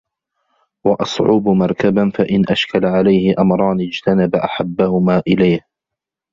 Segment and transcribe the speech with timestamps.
[0.83, 5.65] وَأَصْعُبُ مَرْكَبًا فَإِنْ أَشْكَلَ عَلَيْهِ أَمْرَانِ اجْتَنِبْ أَحَبَّهُمَا إلَيْهِ